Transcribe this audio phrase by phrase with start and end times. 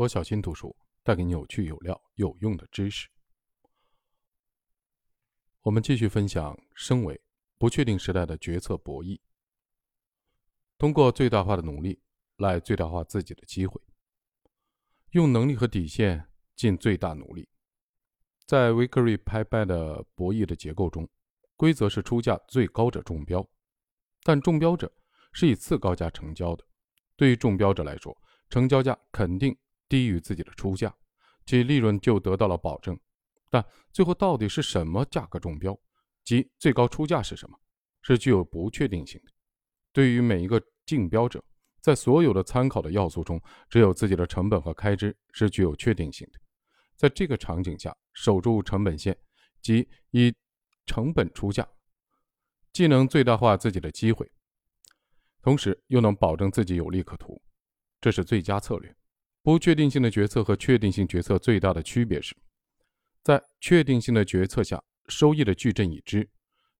[0.00, 3.06] 我小新读书带给你有趣、有料、有用的知识。
[5.60, 7.20] 我们继续分享：升维
[7.58, 9.20] 不确定时代的决策博弈，
[10.78, 12.00] 通过最大化的努力
[12.38, 13.78] 来最大化自己的机会，
[15.10, 16.26] 用能力和底线
[16.56, 17.46] 尽最大努力。
[18.46, 21.06] 在 Vickery 拍卖的博弈的结构中，
[21.56, 23.46] 规则是出价最高者中标，
[24.22, 24.90] 但中标者
[25.34, 26.64] 是以次高价成交的。
[27.16, 28.16] 对于中标者来说，
[28.48, 29.54] 成交价肯定。
[29.90, 30.94] 低于自己的出价，
[31.44, 32.98] 其利润就得到了保证。
[33.50, 33.62] 但
[33.92, 35.78] 最后到底是什么价格中标，
[36.24, 37.58] 即最高出价是什么，
[38.02, 39.32] 是具有不确定性的。
[39.92, 41.44] 对于每一个竞标者，
[41.80, 46.38] 在所有的参考的要素中，只有自己的成本和开支是具有确定性的。
[46.96, 49.18] 在这个场景下，守住成本线，
[49.60, 50.32] 即以
[50.86, 51.68] 成本出价，
[52.72, 54.30] 既能最大化自己的机会，
[55.42, 57.42] 同时又能保证自己有利可图，
[58.00, 58.94] 这是最佳策略。
[59.42, 62.36] 不确定性的决策和确定性决策最大的区别是，
[63.22, 66.28] 在确定性的决策下，收益的矩阵已知，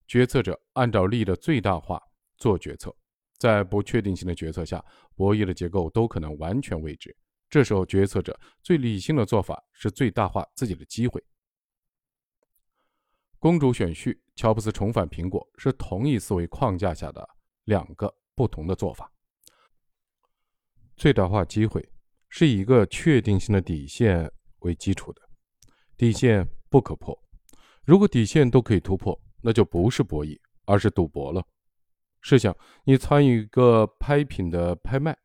[0.07, 1.99] 决策者按照利益的最大化
[2.37, 2.91] 做决策；
[3.39, 4.83] 在不确定性的决策下，
[5.15, 7.15] 博弈的结构都可能完全未知。
[7.49, 11.21] 这时候，决策者最理性的做法是最大化自己的机会。
[13.39, 17.27] 公主选婿、乔布斯重返苹果是同一思维框架下的
[17.63, 19.11] 两个不同的做法。
[20.95, 21.83] 最大化机会。
[22.33, 25.21] 是以一个确定性的底线为基础的，
[25.97, 27.15] 底线不可破。
[27.83, 31.45] 如果底线都可以突破，那就不是博弈，而是赌博了。
[32.21, 35.15] 试想，你参与一个拍品的拍卖，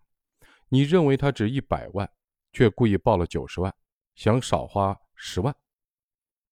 [0.69, 2.11] 你认为它值一百万，
[2.53, 3.73] 却故意报了九十万，
[4.17, 5.55] 想少花十万，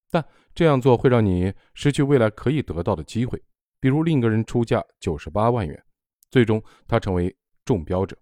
[0.09, 3.43] 但这样做会让你失去未来可以得到的机会。
[3.81, 5.83] 比如另一个人出价九十八万元，
[6.31, 8.17] 最终他成为中标者，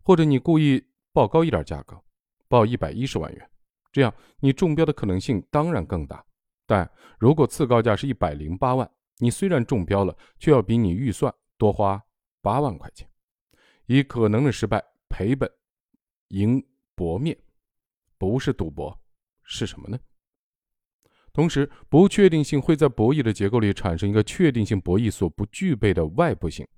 [0.00, 0.80] 或者你故意。
[1.16, 1.98] 报高一点价格，
[2.46, 3.50] 报一百一十万元，
[3.90, 6.22] 这样你中标的可能性当然更大。
[6.66, 6.86] 但
[7.18, 8.86] 如果次高价是一百零八万，
[9.16, 12.04] 你虽然中标了，却要比你预算多花
[12.42, 13.08] 八万块钱，
[13.86, 15.50] 以可能的失败赔本
[16.28, 16.62] 赢
[16.94, 17.34] 博面，
[18.18, 18.94] 不是赌博
[19.42, 19.98] 是什么呢？
[21.32, 26.68] 同时，不确定性会在博弈的结构里产生一个确定性博弈所不具备的外部性。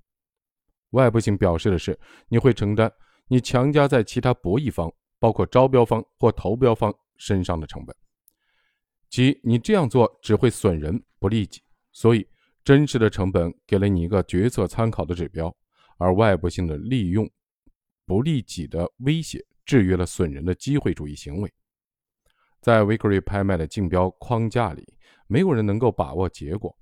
[0.91, 1.99] 外部性表示的是
[2.29, 2.89] 你会承担。
[3.31, 7.95] 你强加在其他博弈方，包括招标方或投标方身上的成本，
[9.07, 11.61] 即你这样做只会损人不利己。
[11.91, 12.27] 所以，
[12.63, 15.55] 真实的成本给了你一个决策参考的指标，
[15.97, 17.29] 而外部性的利用
[18.05, 21.53] 不利己的威胁制约了损人的机会主义行为。
[22.61, 24.91] 在 Vickery 拍卖的竞标框架里，
[25.27, 26.75] 没有人能够把握结果，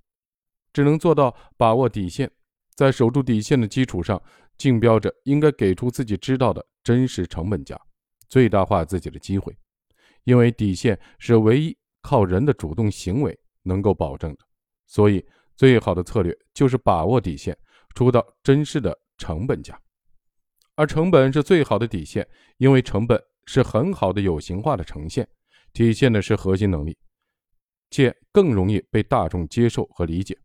[0.72, 2.32] 只能做到把握底线，
[2.74, 4.22] 在守住底线的基础上。
[4.58, 7.80] 竞标者应该给出自己知道的真实成本价，
[8.28, 9.56] 最大化自己的机会，
[10.24, 14.40] 因为底线是唯一靠人的主动行为能够保证的。
[14.88, 15.26] 所以，
[15.56, 17.58] 最好的策略就是把握底线，
[17.96, 19.80] 出到真实的成本价。
[20.76, 25.28] 而成本是最好的底线，因为成本是很好的有形化的呈现，
[25.74, 26.98] 体现的是核心能力，
[27.90, 30.38] 且更容易被大众接受和理解。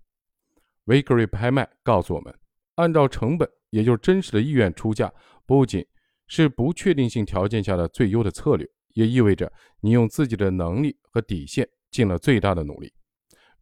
[0.86, 2.34] Vickery 拍卖告诉我们，
[2.76, 3.48] 按照成本。
[3.70, 5.10] 也就是真实的意愿出价，
[5.46, 5.82] 不仅
[6.26, 9.50] 是不确定性条件下的最优的策略，也意味着
[9.80, 12.92] 你用自己的能力和底线尽了最大的努力。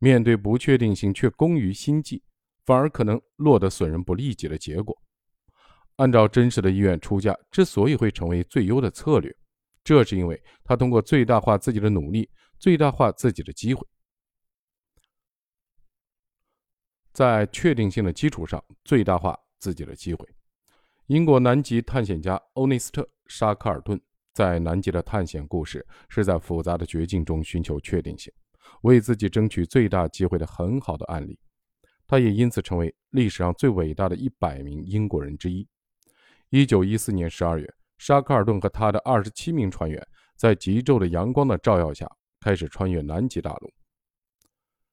[0.00, 2.20] 面对不确定性却工于心计，
[2.66, 5.00] 反而可能落得损人不利己的结果。
[5.94, 9.32] 按照真实的意愿出价之所以会成为最优的策略，
[9.84, 12.28] 这是因为他通过最大化自己的努力，
[12.59, 13.87] 最大化自己的机会，
[17.12, 19.38] 在确定性的基础上最大化。
[19.60, 20.26] 自己的机会。
[21.09, 24.00] 英国南极探险家欧内斯特·沙克尔顿
[24.32, 28.32] 在南极的探险故事，是在复杂的绝境中寻求确定性，
[28.84, 31.38] 为自己争取最大机会的很好的案例。
[32.06, 35.69] 他也因此成为历史上最伟大的一百名英国人之一。
[36.49, 40.02] 一九一四年十二月，沙克尔顿和他的二十七名船员
[40.37, 43.70] 在极昼的阳光的照耀下，开始穿越南极大陆。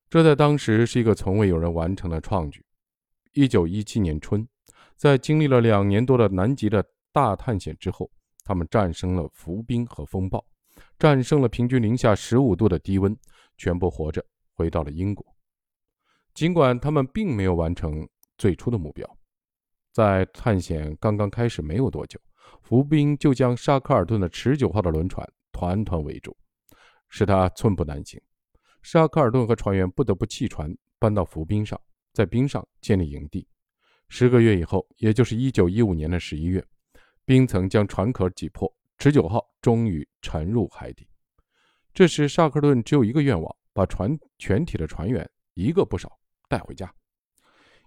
[0.09, 2.63] 这在当时是一个从未有人完成的创举。
[3.33, 4.47] 一九一七年春。
[4.95, 8.09] 在经历了两年多的南极的大探险之后，
[8.43, 10.43] 他们战胜了浮冰和风暴，
[10.97, 13.15] 战胜了平均零下十五度的低温，
[13.57, 14.25] 全部活着
[14.55, 15.23] 回到了英国。
[16.33, 19.07] 尽管他们并没有完成最初的目标，
[19.93, 22.19] 在探险刚刚开始没有多久，
[22.63, 26.35] 浮冰就将沙克尔顿的持久号的轮船团团围住，
[27.07, 28.19] 使他寸步难行。
[28.89, 31.77] 沙克尔顿和船员不得不弃船，搬到浮冰上，
[32.13, 33.45] 在冰上建立营地。
[34.07, 36.65] 十个月以后，也就是一九一五年的十一月，
[37.25, 41.05] 冰层将船壳挤破，持持久号终于沉入海底。
[41.93, 46.17] 这时，沙克顿只有一个愿望：把船全体的船员一个不少
[46.47, 46.89] 带回家。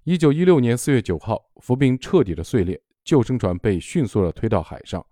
[0.04, 5.02] 一九一六年四月九号，浮冰彻底的碎裂，救生船被迅速的推到海上。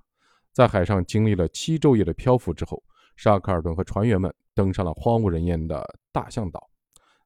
[0.52, 2.82] 在海上经历了七昼夜的漂浮之后，
[3.16, 6.68] 沙克尔顿和船员们登上了荒无人烟的大象岛，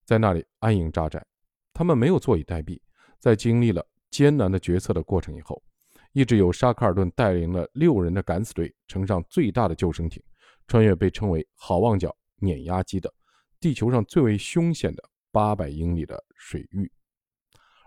[0.05, 1.25] 在那里安营扎寨。
[1.73, 2.79] 他们没有坐以待毙，
[3.19, 5.63] 在经历了艰难的决策的过程以后，
[6.13, 10.23] 一直由沙克尔顿带领了六人的敢死队，乘上最大的救生艇，
[10.67, 13.11] 穿越被称为“好望角碾压机”的
[13.59, 16.93] 地球上最为凶险的八百英里的水域，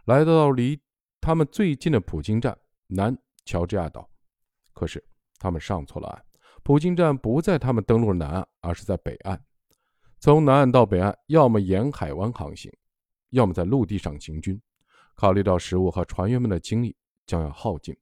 [0.06, 0.82] 来到离
[1.22, 2.58] 他们最近的普京站
[2.88, 3.16] 南
[3.46, 4.10] 乔治亚岛。
[4.74, 5.06] 可是。
[5.38, 6.26] 他们上错了岸，
[6.66, 9.40] 普京站不在他们登陆的南岸，而是在北岸。
[10.20, 12.74] 从南岸到北岸，要么沿海湾航行，
[13.30, 14.60] 要么在陆地上行军。
[15.14, 16.96] 考虑到食物和船员们的精力
[17.28, 17.96] 将要耗尽，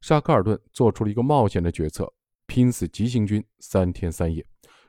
[0.00, 2.10] 沙克尔顿做出了一个冒险的决策：
[2.46, 4.42] 拼死急行军三天三夜，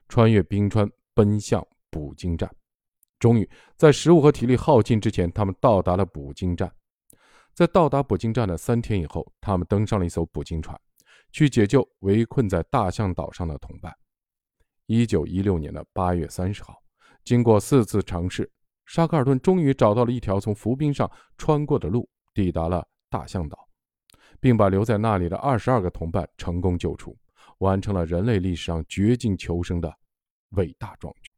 [0.08, 2.50] 穿越冰川，奔向捕鲸站。
[3.20, 6.74] 终于，在食物和体力耗尽之前，他们到达了捕鲸站。
[7.54, 10.80] 在到达捕鲸站的三天以后，他们登上了一艘捕鲸船。
[11.34, 13.94] 去解救围困在大象岛上的同伴。
[14.86, 16.78] 一九一六年的八月三十号，
[17.24, 18.50] 经过四次尝试，
[18.86, 23.58] 沙克尔顿终于找到了一条从浮冰上穿过的路，抵达了大象岛，
[24.40, 27.18] 并把留在那里的二十二个同伴成功救出，
[27.58, 29.92] 完成了人类历史上绝境求生的
[30.50, 31.32] 伟大壮举。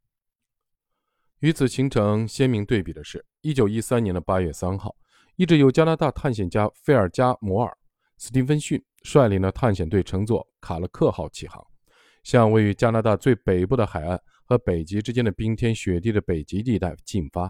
[1.38, 4.94] 与此形成鲜明对比的是，一九一三年的八月三号，
[5.36, 7.78] 一直由加拿大探险家菲尔加摩尔、
[8.18, 8.82] 斯蒂芬逊。
[9.02, 11.64] 率领的探险队乘坐卡勒克号起航，
[12.24, 17.48] 向位于加拿大最北部的海岸和北极之间的冰天雪地的北极地带进发。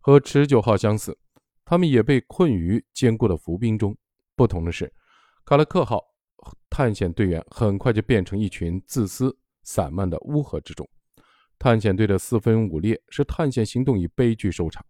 [0.00, 1.14] 和持久号相似，
[1.66, 3.94] 他们也被困于坚固的浮冰中。
[4.34, 4.90] 不同的是，
[5.44, 6.02] 卡勒克号
[6.70, 10.88] 探险队员很快就变成一群自私散漫的乌合之众。
[11.58, 14.82] 探险队的四分五裂，使探险行动以悲剧收场。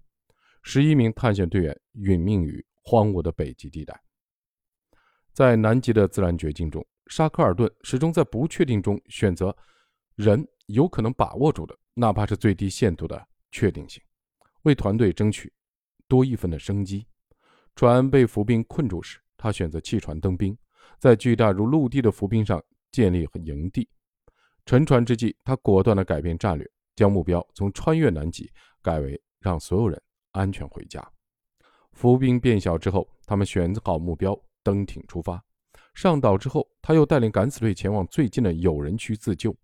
[0.63, 4.01] 十一名探险队员殒命于荒芜的北极地带。
[5.37, 9.55] 在南极的自然绝境中，沙克尔顿始终在不确定中选择
[10.15, 14.03] 人有可能把握住的，哪怕是最低限度的确定性，
[14.63, 15.53] 为团队争取
[16.09, 17.07] 多一分的生机。
[17.75, 20.57] 船被浮冰困住时，他选择弃船登冰，
[20.99, 22.59] 在巨大如陆地的浮冰上
[22.91, 23.87] 建立营地。
[24.65, 28.51] 沉船之际，他果断地改变战略，将目标从穿越南极
[28.81, 30.01] 改为让所有人
[30.33, 31.07] 安全回家。
[31.93, 34.35] 浮冰变小之后，他们选好目标。
[34.67, 35.41] 登艇出发，
[35.95, 39.57] 上岛之后，他又带领敢死队前往最近的有人区自救。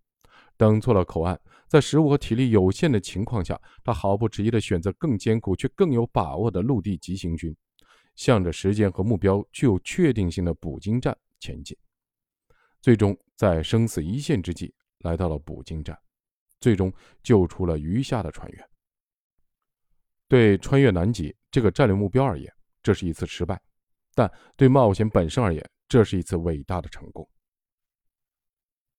[0.55, 7.53] 等错了口岸，在食物和体力有限的情况下，他毫不迟疑地选择更艰苦却更有把握的陆地急行军，
[8.15, 11.77] 向着时间和目标具有确定性的捕鲸站前进。
[12.79, 15.99] 最终，在生死一线之际，来到了捕鲸站，
[16.61, 18.69] 最终救出了余下的船员。
[20.29, 22.49] 对穿越南极这个战略目标而言，
[22.81, 23.61] 这是一次失败。
[24.15, 27.27] 但对冒险本身而言，这是一次伟大的成功。